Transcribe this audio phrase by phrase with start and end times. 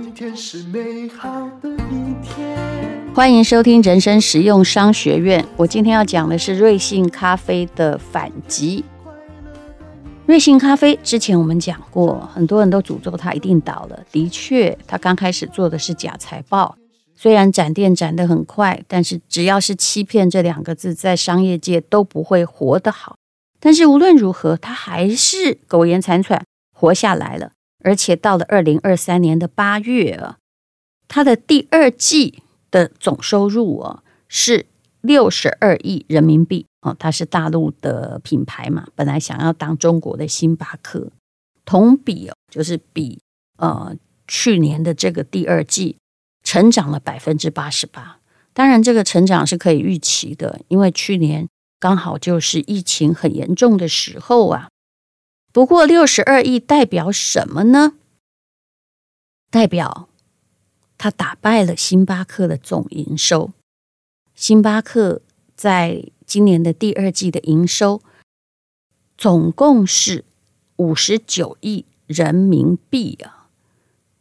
[0.00, 2.56] 今天是美好的一天。
[3.12, 5.44] 欢迎收听人生实用商学院。
[5.56, 8.84] 我今天要讲的是瑞幸咖啡的反击。
[10.24, 14.00] 瑞幸咖啡之前我们讲过，很多人都诅咒它一定倒了。
[14.12, 16.76] 的确，它刚开始做的是假财报，
[17.16, 23.16] 虽然展店展得很快，但是只要是欺骗这两个字，在商业界都不会活得好。
[23.58, 27.50] 但是无论如何，它还是苟延残喘活下来了。
[27.84, 30.38] 而且到了二零二三年的八月啊，
[31.06, 34.66] 它的第二季的总收入啊是
[35.00, 41.10] 六十二亿人民币哦，它是大陆的品牌嘛，本来想要当中国的星巴克，
[41.64, 43.20] 同比哦就是比
[43.58, 43.94] 呃
[44.26, 45.96] 去年的这个第二季
[46.42, 48.18] 成长了百分之八十八。
[48.52, 54.68] 当然，这个成长是可以预期的，因为去年刚好就是疫情很严重的时候啊。
[55.52, 57.94] 不过六十二亿代表什么呢？
[59.50, 60.08] 代表
[60.98, 63.50] 他打败了星巴克的总营收。
[64.34, 65.22] 星巴克
[65.56, 68.02] 在今年的第二季的营收
[69.16, 70.24] 总共是
[70.76, 73.48] 五十九亿人民币啊，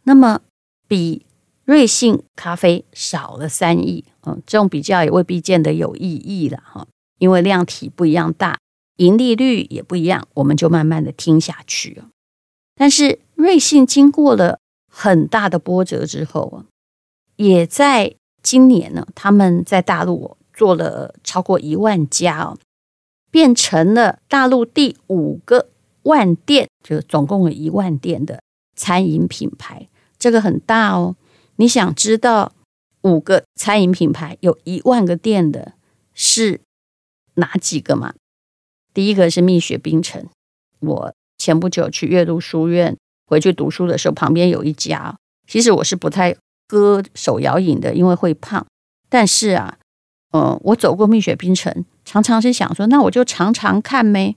[0.03, 0.41] 那么
[0.87, 1.25] 比
[1.65, 4.05] 瑞幸咖啡少了三亿。
[4.21, 6.87] 嗯，这种比较也未必见得有意义了哈，
[7.19, 8.57] 因为量体不一样大。
[8.97, 12.01] 盈利率也不一样，我们就慢慢的听下去。
[12.75, 14.59] 但是瑞幸经过了
[14.91, 16.65] 很大的波折之后啊，
[17.35, 22.57] 也在今年呢，他们在大陆做了超过一万家哦，
[23.31, 25.69] 变成了大陆第五个
[26.03, 28.41] 万店，就总共有一万店的
[28.75, 31.15] 餐饮品牌，这个很大哦。
[31.57, 32.53] 你想知道
[33.01, 35.73] 五个餐饮品牌有一万个店的
[36.13, 36.61] 是
[37.35, 38.13] 哪几个吗？
[38.97, 40.25] 第一个是蜜雪冰城，
[40.79, 45.15] 我前不久去阅读书院回去读书的时候，旁边有一家。
[45.45, 46.35] 其实我是不太
[46.67, 48.65] 喝手摇饮的，因为会胖。
[49.07, 49.77] 但是啊，
[50.33, 54.35] 嗯，我走过蜜雪冰城，常常是想说，那我就尝尝看呗。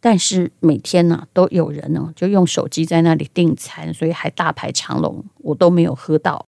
[0.00, 6.46] 但是每天呢、啊，都有人呢，就用手机在那里订餐，所以还大排长龙，我都没有喝到。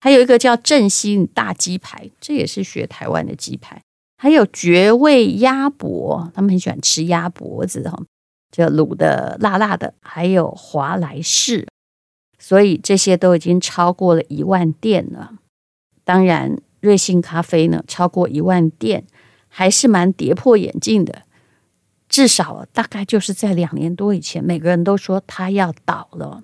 [0.00, 3.82] 还有一个叫振兴大鸡排，这也是学台湾的鸡排。
[4.20, 8.02] 还有绝味鸭脖，他们很喜欢吃鸭脖子哈，
[8.50, 9.94] 就卤的辣辣的。
[10.00, 11.68] 还有华莱士，
[12.36, 15.34] 所以这些都已经超过了一万店了。
[16.02, 19.06] 当然，瑞幸咖啡呢，超过一万店
[19.46, 21.22] 还是蛮跌破眼镜的。
[22.08, 26.42] 至少大概就是在两年多以前，每个人都说它要倒了。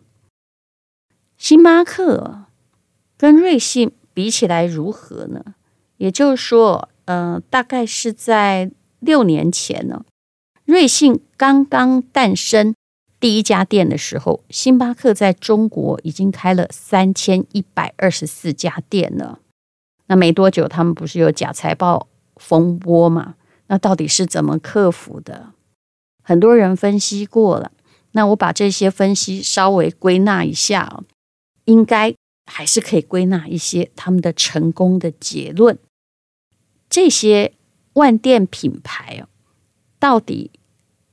[1.36, 2.44] 星巴克
[3.16, 5.56] 跟瑞幸比起来如何呢？
[5.96, 6.88] 也就是说。
[7.06, 8.70] 呃，大概是在
[9.00, 10.04] 六年前呢，
[10.64, 12.74] 瑞幸刚刚诞生
[13.20, 19.40] 第一家店的时候，星巴克在中国已经开了三千一百二十四家店了。
[20.06, 23.36] 那没多久，他们不是有假财报风波吗？
[23.68, 25.52] 那到底是怎么克服的？
[26.22, 27.72] 很多人分析过了，
[28.12, 31.02] 那我把这些分析稍微归纳一下，
[31.64, 32.14] 应该
[32.46, 35.78] 还是可以归纳一些他们的成功的结论。
[36.94, 37.54] 这些
[37.94, 39.26] 万店品牌哦，
[39.98, 40.52] 到底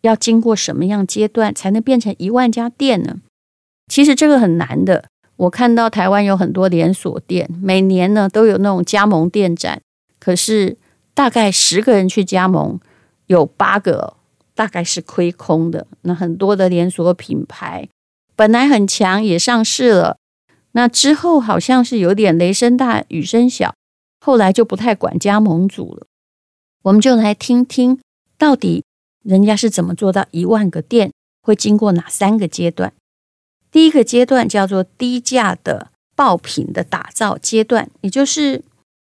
[0.01, 3.15] 要经过什么样阶段才能变成一万家店呢？
[3.87, 5.05] 其实这个很难的。
[5.37, 9.81] 我看到台湾有很多连锁店，每年呢都有那种加盟店展，
[10.19, 10.77] 可是
[11.15, 12.79] 大概十个人去加盟，
[13.25, 14.13] 有八个
[14.53, 15.87] 大概是亏空的。
[16.03, 17.89] 那很多的连锁品牌
[18.35, 20.17] 本来很强，也上市了，
[20.73, 23.73] 那之后好像是有点雷声大雨声小。
[24.23, 26.05] 后来就不太管加盟主了，
[26.83, 27.99] 我们就来听听
[28.37, 28.85] 到底
[29.23, 31.11] 人家是怎么做到一万个店，
[31.41, 32.93] 会经过哪三个阶段？
[33.71, 38.61] 第一个阶段叫做低价的爆品的打造阶段，也就是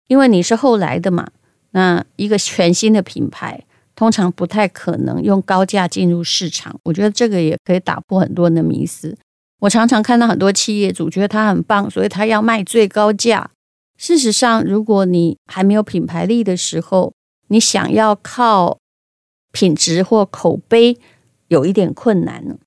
[0.08, 1.28] 因为你是后来的嘛，
[1.72, 3.64] 那一个全新的品牌
[3.96, 6.80] 通常不太可能用高价进入市场。
[6.84, 9.18] 我觉得这个也可以打破很多人的迷思。
[9.62, 13.50] 我常常看到很多企业主觉得他很棒，所以他要卖最高价。
[14.00, 17.12] 事实上，如果你还没有品牌力的时候，
[17.50, 18.80] 你想要靠
[19.52, 20.98] 品质或口碑，
[21.50, 22.58] 有一点困难呢。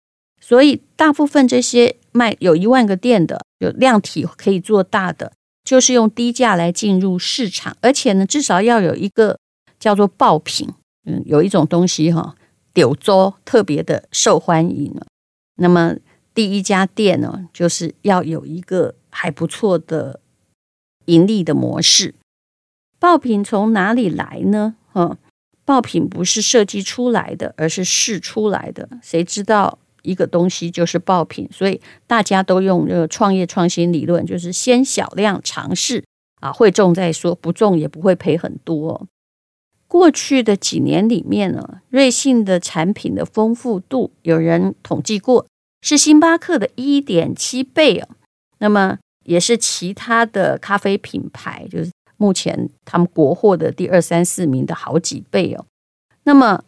[0.42, 5.32] 所以，大部分这些卖有一万个店的，有量体可以做大的，
[5.64, 9.38] 就是用低价来进入市场，而且呢，至少要有一个
[9.80, 10.68] 叫做爆品，
[11.06, 12.34] 嗯，有一种东西哈，
[12.74, 14.94] 柳州特别的受欢迎。
[15.56, 15.96] 那么，
[16.34, 20.20] 第一家店呢，就是要有一个还不错的。
[21.06, 22.14] 盈利的模式，
[22.98, 24.74] 爆品从哪里来呢？
[24.92, 25.18] 哈，
[25.64, 28.88] 爆品不是设计出来的，而是试出来的。
[29.02, 36.04] 谁知道一个东西就是爆品，所以大家都用这个创业创新理论，就是先小量尝试
[36.40, 39.06] 啊，会中再说，不中也不会赔很多。
[39.88, 45.46] 过去的几年里面呢，瑞幸的产品的丰富度，有人统计过
[45.82, 48.08] 是星巴克的一点七倍哦。
[48.58, 55.64] 那么也是其他的咖啡品牌，就是目前他们国货的第二三四名的好几倍哦。
[56.24, 56.62] 那么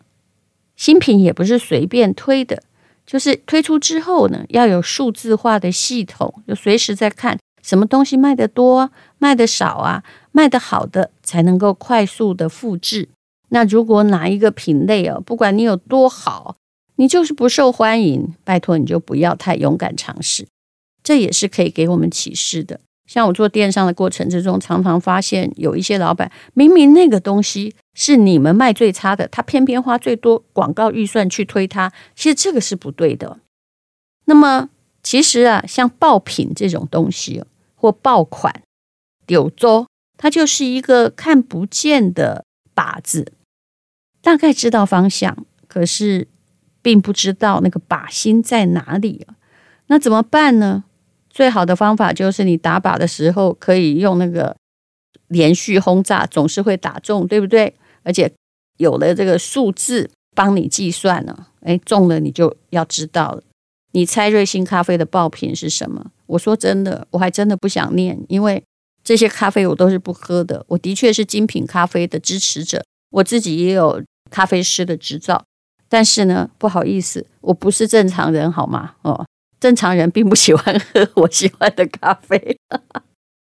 [0.77, 2.63] 新品也不是随便推的，
[3.07, 10.03] 就是推出之后呢，要有数字化的系统，就随时在看什么东西卖得多、卖得少啊，
[10.33, 13.09] 卖得好的才能够快速的复制。
[13.51, 16.57] 那如果哪一个品类哦，不管你有多好，
[16.97, 20.47] 你就是不受欢迎，拜托你就不要太勇敢尝试。
[21.05, 22.81] 这也是可以给我们启示的。
[23.07, 33.39] 像我做电商的过程之中，常常发现有一些老板，明明那个东西是你们卖最差的，他偏偏花最多广告预算去推它，其实这个是不对的。
[34.25, 34.71] 那么，
[35.03, 38.63] 其实啊，像爆品这种东西，或爆款、
[39.27, 39.87] 柳州，
[40.17, 43.35] 它就是一个看不见的靶子，
[44.23, 46.27] 大概知道方向，可是
[46.81, 49.27] 并不知道那个靶心在哪里。
[49.89, 50.85] 那怎么办呢？
[51.35, 54.57] 最好的方法就是你打靶的时候可以用那个
[55.27, 57.75] 连续轰炸，总是会打中，对不对？
[58.05, 58.33] 而且
[58.79, 63.43] 有了这个数字帮你计算了，哎，中了你就要知道了。
[63.91, 66.13] 你猜瑞幸咖啡的爆品是什么？
[66.27, 68.63] 我说真的，我还真的不想念，因为
[69.03, 70.65] 这些咖啡我都是不喝的。
[70.69, 75.45] 我的确是精品咖啡的支持者，我自己也有咖啡师的执照，
[75.89, 78.95] 但是呢，不好意思，我不是正常人，好吗？
[79.03, 79.27] 哦。
[79.65, 82.59] 正常人并不喜欢喝我喜欢的咖啡，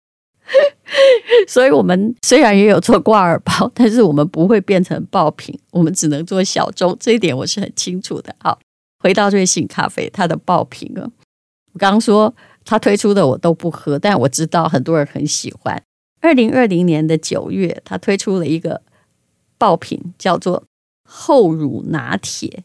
[1.49, 8.33] 所以我们虽然也有做挂耳包， 但是我们不会变成爆品，我们只能做小众，这一点我是很清楚的。
[8.39, 8.57] 好，
[8.99, 11.03] 回到瑞幸咖啡，它的爆品啊，
[11.73, 12.33] 我刚刚说
[12.63, 15.83] 它推出的我都不喝，但我知道很多人很喜欢。
[16.21, 18.81] 二零二零年的九月，它推出了一个
[19.57, 20.63] 爆品，叫做
[21.03, 22.63] 厚乳拿铁，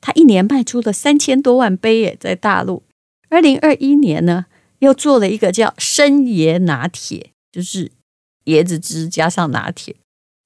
[0.00, 2.84] 它一年卖出了三千多万杯耶，在大陆。
[3.30, 4.46] 二零二一年呢，
[4.80, 7.90] 又做了一个叫生椰拿铁，就是
[8.46, 9.96] 椰子汁加上拿铁。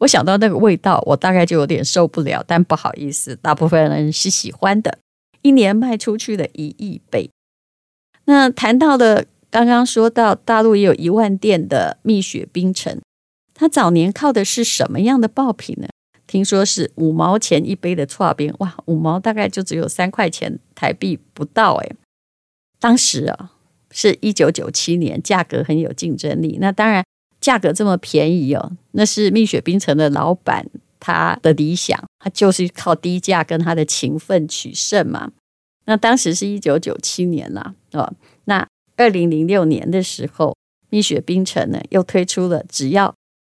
[0.00, 2.44] 我想到那个味道，我大概就有点受不了。
[2.46, 4.98] 但不好意思，大部分人是喜欢的。
[5.40, 7.30] 一年卖出去了一亿杯。
[8.26, 13.00] 那谈到了刚刚说到大陆也有一万店的蜜雪冰城，
[13.54, 15.88] 它早年靠的是什么样的爆品呢？
[16.26, 21.90] 听说是五毛钱一杯的剉冰，哇，五毛大概就只有三块钱台币不到哎。
[22.84, 23.50] 当时啊，
[23.90, 26.58] 是一九九七年，价格很有竞争力。
[26.60, 27.02] 那当然，
[27.40, 30.66] 价格这么便宜哦，那是蜜雪冰城的老板
[31.00, 35.32] 他的理想，他就是靠低价跟他的勤奋取胜嘛。
[35.86, 38.12] 那当时是一九九七年了哦，
[38.44, 40.54] 那二零零六年的时候，
[40.90, 43.14] 蜜雪冰城呢又推出了只要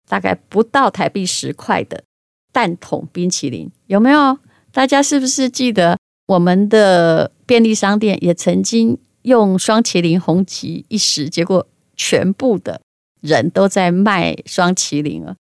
[0.07, 2.05] 大概不到台币十块的
[2.53, 4.39] 蛋筒冰淇淋，有没有？
[4.71, 5.97] 大家是不是记得
[6.27, 8.99] 我们的便利商店也曾经？
[9.25, 11.67] 用双麒麟红极一时，结果
[11.97, 12.81] 全部的
[13.21, 15.37] 人都在卖双麒麟了。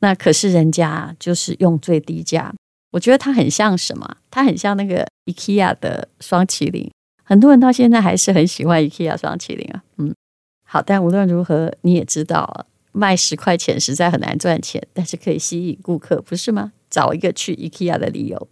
[0.00, 2.54] 那可是人家就是用最低价，
[2.90, 4.16] 我觉得它很像什么？
[4.30, 6.90] 它很像那个 IKEA 的双麒麟，
[7.22, 9.84] 很多人到现在还是很喜欢 IKEA 双麒麟啊。
[9.98, 10.14] 嗯，
[10.64, 16.72] 好，但无论如何，你也知道，卖十块钱实在很难赚钱，但是可以吸引顾客，不是吗？
[16.88, 18.48] 找一个去 IKEA 的理由。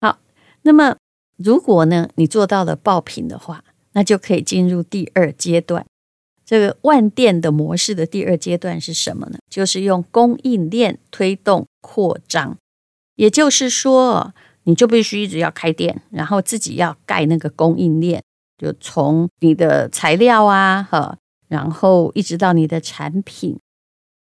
[0.00, 0.18] 好，
[0.62, 0.96] 那么
[1.36, 3.62] 如果呢，你做到了爆品的话。
[3.92, 5.84] 那就可以进入第二阶段，
[6.44, 9.38] 这个万店的模式的第二阶段是什么呢？
[9.48, 12.56] 就是用供应链推动扩张，
[13.16, 14.34] 也就是说，
[14.64, 18.22] 你就必须一直要开店，然后自己要盖那个供应链，
[18.58, 21.18] 就从你的材料啊，哈，
[21.48, 23.58] 然后一直到你的产品，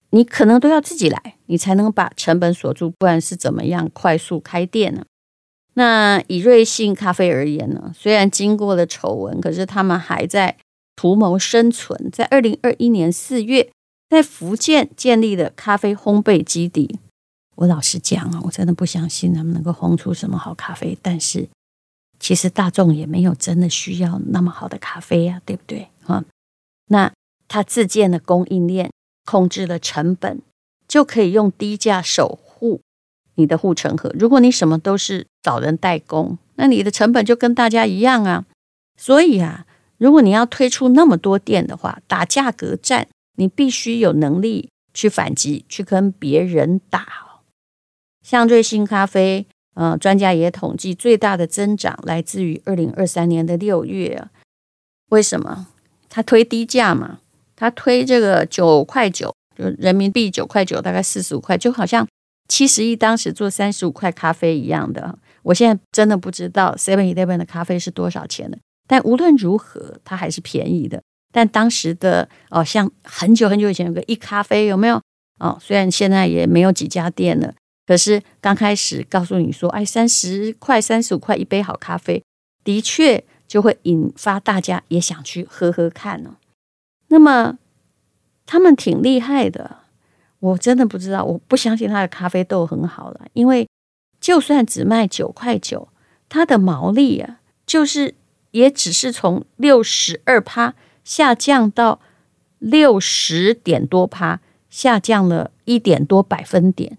[0.09, 5.05] 你可能都要自己来，你才能把成本锁住，不然是怎么样快速开店呢？
[5.81, 10.55] 那以瑞幸咖啡而言呢，虽然经过了丑闻，可是他们还在
[10.95, 12.11] 图谋生存。
[12.11, 13.71] 在二零二一年四月，
[14.07, 17.00] 在福建建立了咖啡烘焙基地。
[17.55, 20.95] 我老实讲啊，我真的不相信他们能够烘出什么好咖啡。
[21.01, 21.50] 但是，
[22.19, 25.88] 其实大众也没有真的需要那么好的咖啡呀，对不对？
[26.03, 26.23] 哈，
[26.89, 27.11] 那
[27.47, 28.91] 他自建的供应链，
[29.25, 30.43] 控制了成本，
[30.88, 32.50] 就可以用低价守护。
[33.35, 38.45] 你的护城河，如果你什么都是找人代工，那你的成本就跟大家一样啊。
[38.97, 39.65] 所以啊，
[39.97, 43.07] 如果你要推出那么多店的话，打价格战，
[43.38, 47.41] 你必须有能力去反击，去跟别人打。
[48.23, 54.29] 像瑞幸咖啡，呃，专家也统计最大的增长来自于二零二三年的六月啊。
[55.09, 55.67] 为什么？
[56.07, 57.19] 他推低价嘛，
[57.55, 62.05] 他推这个九块九，就人民币九块九，大概四十五块，就好像
[62.51, 65.17] 七十亿当时做三十五块咖啡一样的。
[65.41, 71.01] 我现在真的不知道 Seven Eleven 的咖啡是多少钱的，但无论如何，它还是便宜的。
[71.31, 75.01] 但当时的哦，像很久很久以前有个一咖啡，有没有？
[75.39, 77.53] 哦，虽然现在也没有几家店了。
[77.88, 82.22] 可是刚开始告诉你说，哎，三十块、三十五块一杯好咖啡，
[82.65, 86.36] 的确就会引发大家也想去喝喝看呢。
[87.08, 87.58] 那么
[88.46, 89.80] 他们挺厉害的，
[90.41, 93.65] 我真的不知道，我不相信他的咖啡豆很好了，因为
[94.19, 95.88] 就算只卖九块九，
[96.27, 98.15] 它的毛利啊，就是
[98.51, 102.00] 也只是从六十二趴下降到
[102.60, 106.98] 六十点多趴，下降了一点多百分点。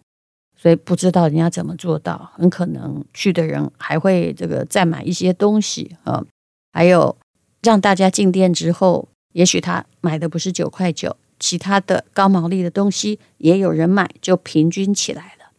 [0.57, 6.25] 所以不知道人家怎么做到，很可能去的人还会这个再买一些东西啊，
[6.73, 7.17] 还有
[7.63, 15.51] 让大家进店之后，也许他买的不是九块九，其他的高毛利的东西也有人买，就平均起来了。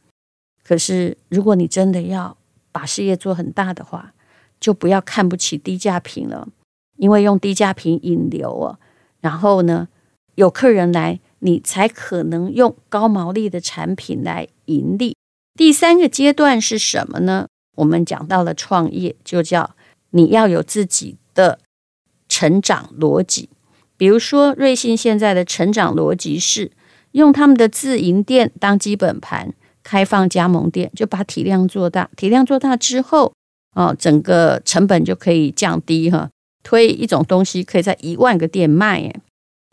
[0.63, 2.37] 可是如果你真的要
[2.71, 4.13] 把事业做很大的话，
[4.61, 6.47] 就不要看不起低价品了，
[6.95, 8.79] 因为用低价品引流啊，
[9.19, 9.89] 然后呢，
[10.35, 11.19] 有客人来。
[11.45, 15.17] 你才可能用高毛利的产品来盈利。
[15.55, 17.49] 第三个阶段是什么呢？
[17.75, 19.75] 我们讲到了创业，就叫
[20.11, 21.59] 你要有自己的
[22.29, 23.49] 成长逻辑。
[23.97, 26.71] 比如说，瑞幸现在的成长逻辑是
[27.11, 32.09] 用他们的自营店当基本盘，开放加盟店，就把体量做大。
[32.15, 33.33] 体量做大之后，
[33.75, 36.29] 啊，整个成本就可以降低哈。
[36.63, 39.13] 推一种东西可以在一万个店卖，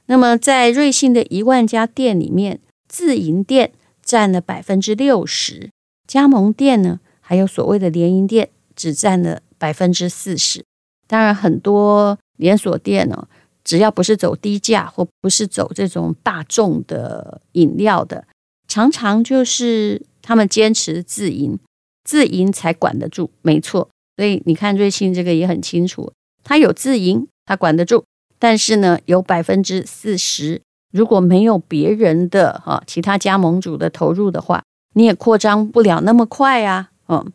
[0.06, 2.58] 那么，在瑞幸的一万家店里面，
[2.88, 3.70] 自营店
[4.02, 5.70] 占了百分之六十，
[6.08, 10.64] 加盟店呢，还有所谓的联营店，只占了百分之四十。
[11.06, 13.28] 当然，很多连锁店呢，
[13.70, 18.26] 只要不是走低价或不是走这种大众的饮料的，
[18.66, 21.56] 常常就是他们坚持自营，
[22.02, 23.30] 自营才管得住。
[23.42, 26.12] 没错，所以你看瑞幸这个也很清楚，
[26.42, 28.02] 他有自营，他管得住。
[28.40, 30.60] 但是呢，有百分之四十，
[30.92, 34.64] 如果没有别人的哈其他加盟主的投入的话，
[34.96, 36.90] 你也扩张不了那么快啊。
[37.06, 37.32] 嗯，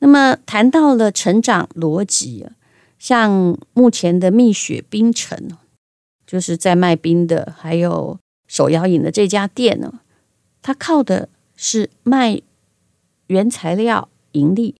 [0.00, 2.44] 那么谈到了成长逻辑，
[2.98, 5.56] 像目前的蜜雪冰城，
[6.30, 9.98] 就是在卖冰的，还有手摇饮的这家店呢，
[10.62, 12.40] 它靠的是卖
[13.26, 14.76] 原材料盈利，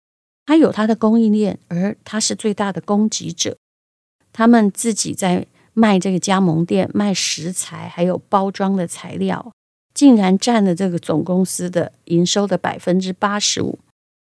[0.46, 3.56] 它有它的供应链，而它是最大的供给者。
[4.32, 9.52] 他们自己在卖这个加盟店，卖食材还有包装的材料，
[9.92, 13.80] 竟然占了这个总公司的营收的百分之八十五。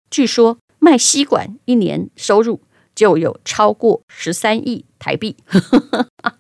[0.10, 2.60] 据说卖吸管一年收入
[2.96, 5.38] 就有超过十三亿台币。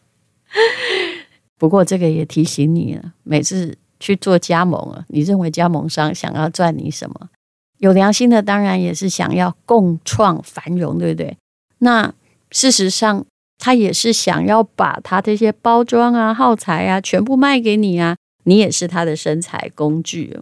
[1.57, 7.29] 不过这个也提醒你了，每次去做加盟啊，你认为加盟商想要赚你什么？
[7.77, 11.37] 有良心的当然也是想要共创繁荣，对不对？
[11.79, 12.13] 那
[12.51, 13.25] 事实上。
[13.61, 18.15] 他也是想要把他这些包装啊、耗材啊全部卖给你啊，
[18.45, 20.39] 你也是他的生财工具。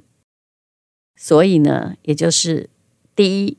[1.19, 2.69] 所以呢，也就是
[3.15, 3.57] 第一，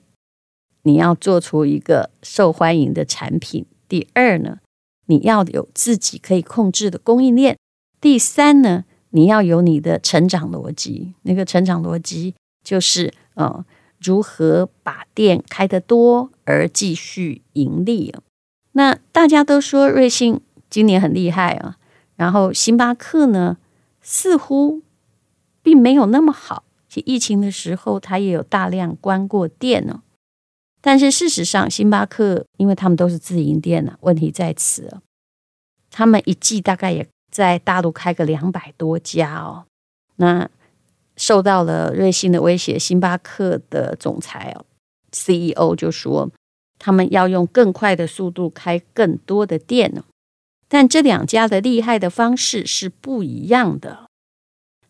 [0.85, 4.59] 你要做出一个受欢迎的产品；第二呢，
[5.09, 7.57] 你要有自己可以控制的供应链；
[8.01, 11.15] 第三呢，你要有你的成长逻辑。
[11.23, 13.65] 那个成长逻辑就是，呃，
[14.01, 18.15] 如何把店开得多而继续盈利。
[18.73, 21.77] 那大家都说瑞幸今年很厉害啊，
[22.17, 23.57] 然后星巴克呢，
[24.01, 24.83] 似乎
[25.63, 26.65] 并没有那么好。
[27.05, 30.03] 疫情的时候，它也有大量关过店呢。
[30.81, 35.03] 但是事实上，星巴克因为他们都是自营店呢，问题在此啊，
[35.91, 39.65] 他们一季大概也在大陆开个两百多家哦。
[40.17, 40.49] 那
[41.17, 44.65] 受到了瑞幸的威胁，星巴克的总裁哦
[45.13, 46.31] ，CEO 就说。
[46.81, 50.05] 他们要用更快的速度开更多的店呢，
[50.69, 54.07] 但这两家的厉害的方式是不一样的。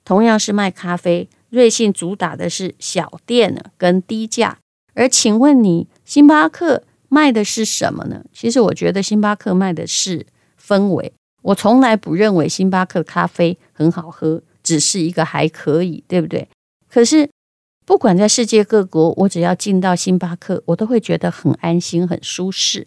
[0.04, 4.58] 同样是卖咖啡，瑞幸主打的是小店呢跟低价，
[4.98, 8.24] 而请问你星巴克卖的是什么呢？
[8.32, 10.26] 其实我觉得星巴克卖的是
[10.60, 11.12] 氛围。
[11.42, 16.48] 我从来不认为星巴克咖啡很好喝，只是一个还可以，对不对？
[16.90, 17.30] 可是。
[17.86, 22.86] 不管在世界各国，我只要进到星巴克，我都会觉得很安心、很舒适，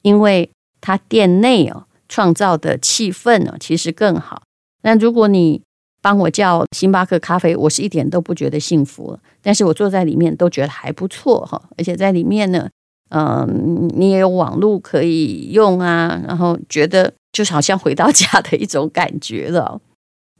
[0.00, 0.48] 因为
[0.80, 4.42] 它店内哦创造的气氛呢其实更好。
[4.80, 5.60] 那如果你
[6.08, 9.18] 帮我叫星巴克咖啡，我是一点都不觉得幸福。
[9.42, 12.66] 但是我坐在里面都觉得还不错哈，而且在里面呢，
[13.10, 19.78] 嗯，你也有网络可以用啊，然后觉得就好像回到家的一种感觉了。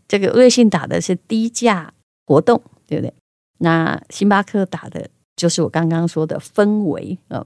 [0.09, 1.93] 这个瑞幸打的是低价
[2.25, 3.13] 活动，对不对？
[3.59, 7.45] 那星巴克打的就是我刚刚说的氛围啊。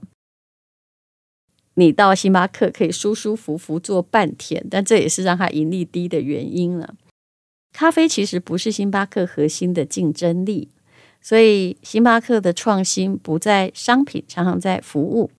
[1.73, 6.95] 你到星巴克可以舒舒服服坐半天，但这也是让它盈利低的原因了。
[7.73, 10.69] 咖啡其实不是星巴克核心的竞争力，
[11.19, 15.31] 所以星巴克的创新不在商品，常常在服务。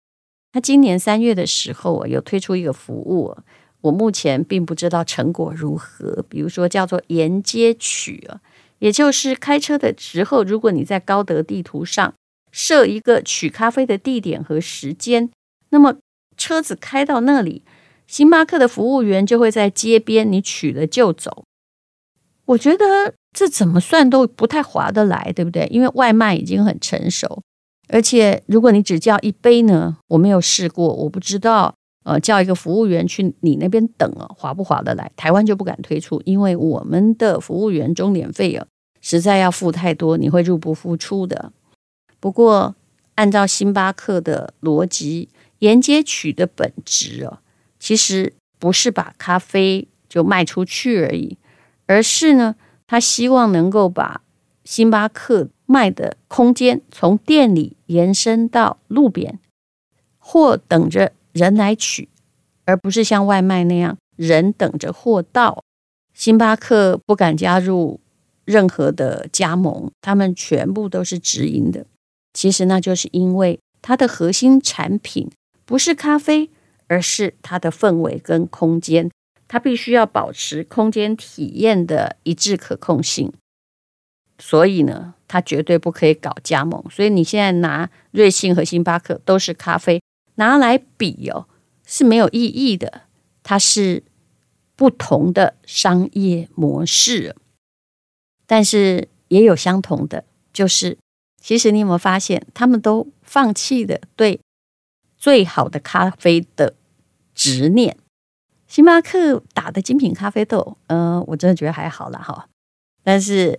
[0.53, 3.37] 他今年三月的时候有推出一个服务，
[3.81, 6.25] 我目前并不知道成果如何。
[6.29, 8.41] 比如说叫做沿街取啊，
[8.81, 12.13] 也就是开车的时候，如果你在高德地图上
[12.51, 15.31] 设一个取咖啡的地点和时间，
[15.71, 15.97] 那么
[16.37, 17.63] 车子开到那里，
[18.09, 21.45] 星巴克的服务员就会在街边，你取了就走。
[22.47, 22.85] 我觉得
[23.33, 25.67] 这怎么算都不太划得来，对不对？
[25.71, 27.43] 因为外卖已经很成熟，
[27.89, 31.75] 而且如果你只叫一杯呢，我没有试过，我不知道。
[32.05, 35.11] 呃，叫一个服务员去你那边等啊，划不划得来？
[35.17, 38.67] 台湾就不敢推出，因为我们的服务员钟点费啊，
[39.01, 41.51] 实在要付太多，你会入不敷出的。
[42.21, 42.75] 不过
[43.15, 45.31] 按照星巴克的逻辑。
[45.61, 47.39] 沿街取的本质哦，
[47.79, 51.39] 其实不是把咖啡就卖出去而已，
[51.87, 54.23] 而是呢，他希望能够把
[54.65, 59.39] 星巴克卖的空间从店里延伸到路边，
[60.19, 62.09] 货等着人来取，
[62.65, 65.63] 而不是像外卖那样人等着货到。
[66.13, 68.01] 星巴克不敢加入
[68.45, 71.87] 任何的加盟，他们全部都是直营的。
[72.33, 75.31] 其实那就是因为它的核心产品。
[75.67, 76.51] 不是咖啡，
[76.89, 79.11] 而是它的氛围跟空间，
[79.55, 83.33] 它必须要保持空间体验的一致可控性。
[84.37, 86.85] 所以呢，它绝对不可以搞加盟。
[86.91, 90.03] 所以你现在拿瑞幸和星巴克都是咖啡
[90.35, 91.47] 拿来比哦，
[91.87, 93.03] 是没有意义的。
[93.45, 94.03] 它是
[94.75, 97.37] 不同的商业模式，
[98.49, 100.99] 但是也有相同的，就是
[101.41, 104.41] 其实你有没有发现，他们都放弃了对。
[105.17, 106.75] 最好的咖啡的
[107.37, 107.97] 执念，
[108.75, 112.49] 星巴克打的精品咖啡豆，嗯、我真的觉得还好啦哈。
[113.05, 113.57] 但是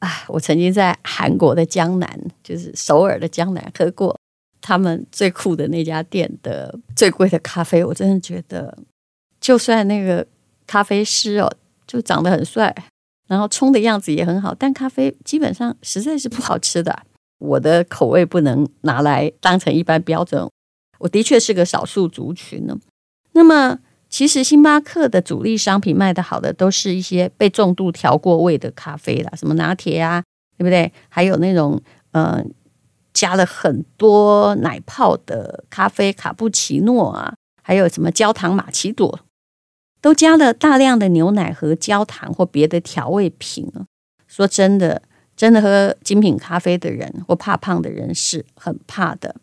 [0.00, 4.18] 啊，我曾经在韩国的江南，就是首尔的江南喝过
[4.60, 8.76] 他们最酷的那家店的最贵的咖啡，我真的觉得，
[9.40, 10.26] 就算那个
[10.66, 11.48] 咖啡师哦，
[11.86, 12.74] 就长得很帅，
[13.28, 17.04] 然后冲的样子也很好，但咖啡基本上实在是不好吃的。
[17.38, 20.44] 我的口味不能拿来当成一般标准。
[20.98, 22.76] 我的确是个少数族群呢。
[23.30, 30.22] 那么，其实星巴克的主力商品卖得好的，都是一些被重度调过味的咖啡啦，什么拿铁啊，
[30.56, 30.92] 对不对？
[31.08, 31.80] 还有那种
[32.12, 32.42] 呃，
[33.12, 39.20] 加了很多奶泡的咖啡，卡布奇诺啊，还有什么焦糖玛奇朵，
[40.00, 43.70] 都加了大量的牛奶和焦糖或别的调味品。
[44.28, 45.02] 说真的，
[45.36, 49.36] 真的喝精品咖啡的人或怕胖的人是很怕的。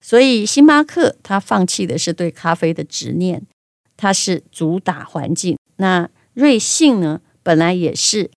[0.00, 3.42] 所以，星巴克它放弃的是对咖啡的执念，
[3.96, 5.56] 它是主打环境。
[5.76, 8.30] 那瑞幸呢，本来也是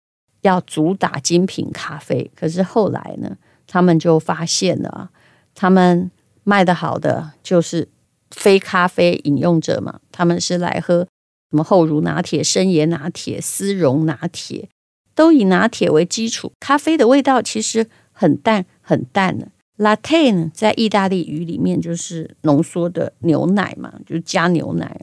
[0.42, 5.10] 要主打精品咖啡，可是后来呢，他们就发现了，
[5.54, 6.10] 他们
[6.44, 7.88] 卖得好的就是
[8.30, 11.06] 非咖啡饮用者嘛，他们是来喝
[11.50, 14.68] 什么厚乳拿铁、深椰拿铁、丝绒拿铁，
[15.14, 19.48] 都以拿铁为基础，咖啡的味道其实很淡很淡的。
[19.78, 25.00] Latte 呢，在意大利语里面就是浓缩的牛奶嘛，就是加牛奶。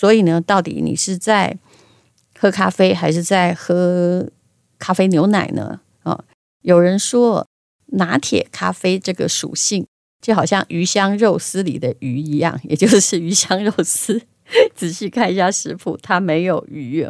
[0.00, 1.58] 所以呢，到底你是在
[2.38, 4.30] 喝咖啡还是在喝
[4.78, 5.82] 咖啡牛奶呢？
[6.04, 6.24] 啊，
[6.62, 7.46] 有人说
[7.88, 9.86] 拿铁咖啡这个属性
[10.22, 14.22] 就好像鱼香肉丝里的鱼一样，也就是鱼香肉丝。
[14.74, 17.06] 仔细看一下食谱，它没有鱼。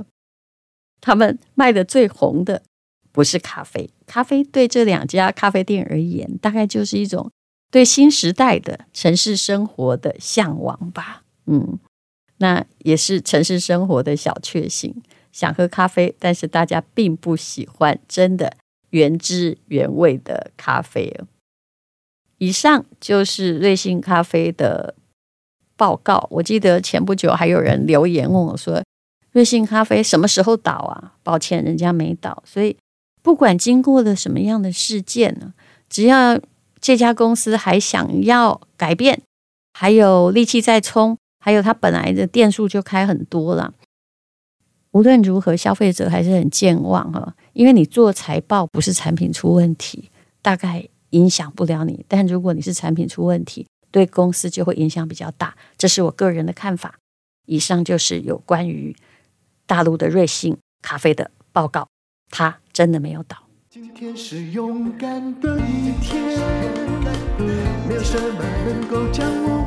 [1.00, 2.61] 他们卖的最红的。
[3.12, 7.31] 不是咖啡，咖啡对这两家咖啡店而言，大概就是一种
[7.70, 11.22] 对新时代的城市生活的向往吧。
[11.46, 11.79] 嗯，
[12.40, 14.94] 那也是城市生活的小确幸。
[15.33, 18.53] 想喝咖啡，但是大家并不喜欢真的
[18.90, 21.16] 原汁原味的咖啡。
[22.38, 24.94] 以上就是瑞幸咖啡的
[25.76, 26.26] 报告。
[26.33, 28.83] 我记得前不久还有人留言问我说
[29.33, 32.76] ：“瑞幸咖啡什么时候倒啊？”抱歉，人家没倒，所以。
[33.22, 35.53] 不管经过了什么样的事件呢，
[35.90, 36.40] 只要
[36.81, 39.20] 这家公司还想要改变，
[39.74, 43.72] 还有力气再冲，还有它本来的店数就开很多了，
[44.92, 50.11] 无论如何，消费者还是很健忘哈，因为你做财报不是产品出问题，
[50.42, 52.05] 大概影响不了你。
[52.07, 55.57] 但如果你是产品出问题，对公司就会影响比较大。
[55.79, 56.94] 这是我个人的看法。
[57.46, 58.94] 以上就是有关于
[59.66, 61.88] 大陆的瑞幸咖啡的报告，
[62.29, 63.37] 它真的没有倒。
[63.68, 66.22] 今天是勇敢的一天，
[67.88, 69.66] 没有什么能够将我